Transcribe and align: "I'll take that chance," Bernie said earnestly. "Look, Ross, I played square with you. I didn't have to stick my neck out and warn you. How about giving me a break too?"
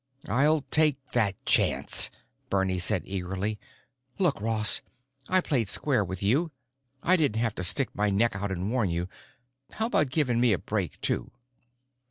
"I'll 0.27 0.61
take 0.71 0.97
that 1.11 1.35
chance," 1.45 2.09
Bernie 2.49 2.79
said 2.79 3.03
earnestly. 3.07 3.59
"Look, 4.17 4.41
Ross, 4.41 4.81
I 5.29 5.41
played 5.41 5.69
square 5.69 6.03
with 6.03 6.23
you. 6.23 6.49
I 7.03 7.15
didn't 7.15 7.39
have 7.39 7.53
to 7.53 7.63
stick 7.63 7.95
my 7.95 8.09
neck 8.09 8.35
out 8.35 8.49
and 8.51 8.71
warn 8.71 8.89
you. 8.89 9.07
How 9.73 9.85
about 9.85 10.09
giving 10.09 10.39
me 10.39 10.53
a 10.53 10.57
break 10.57 10.99
too?" 11.01 11.29